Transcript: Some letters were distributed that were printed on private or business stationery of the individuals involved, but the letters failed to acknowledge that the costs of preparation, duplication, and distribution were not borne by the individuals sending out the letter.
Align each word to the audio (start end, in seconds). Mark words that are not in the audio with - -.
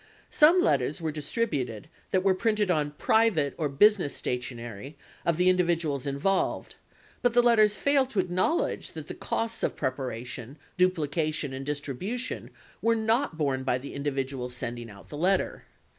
Some 0.31 0.61
letters 0.63 0.99
were 0.99 1.11
distributed 1.11 1.87
that 2.09 2.23
were 2.23 2.33
printed 2.33 2.71
on 2.71 2.89
private 2.97 3.53
or 3.55 3.69
business 3.69 4.15
stationery 4.15 4.97
of 5.27 5.37
the 5.37 5.47
individuals 5.47 6.07
involved, 6.07 6.77
but 7.21 7.35
the 7.35 7.43
letters 7.43 7.75
failed 7.75 8.09
to 8.09 8.19
acknowledge 8.19 8.93
that 8.93 9.07
the 9.07 9.13
costs 9.13 9.61
of 9.61 9.75
preparation, 9.75 10.57
duplication, 10.75 11.53
and 11.53 11.63
distribution 11.63 12.49
were 12.81 12.95
not 12.95 13.37
borne 13.37 13.61
by 13.61 13.77
the 13.77 13.93
individuals 13.93 14.55
sending 14.55 14.89
out 14.89 15.09
the 15.09 15.17
letter. 15.17 15.65